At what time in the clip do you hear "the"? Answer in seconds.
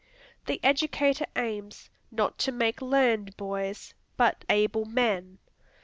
0.47-0.59